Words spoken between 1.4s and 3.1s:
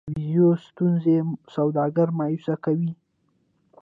سوداګر مایوسه کوي.